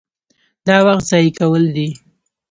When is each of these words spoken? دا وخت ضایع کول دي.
دا 0.65 0.75
وخت 0.85 1.03
ضایع 1.11 1.31
کول 1.39 1.63
دي. 1.75 1.89